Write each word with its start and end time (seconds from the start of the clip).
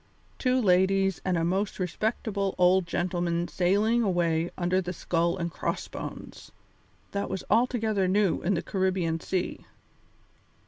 Two 0.39 0.59
ladies 0.59 1.21
and 1.23 1.37
a 1.37 1.43
most 1.43 1.77
respectable 1.77 2.55
old 2.57 2.87
gentleman 2.87 3.47
sailing 3.47 4.01
away 4.01 4.49
under 4.57 4.81
the 4.81 4.93
skull 4.93 5.37
and 5.37 5.51
cross 5.51 5.87
bones! 5.87 6.51
That 7.11 7.29
was 7.29 7.43
altogether 7.51 8.07
new 8.07 8.41
in 8.41 8.55
the 8.55 8.63
Caribbean 8.63 9.19
Sea. 9.19 9.63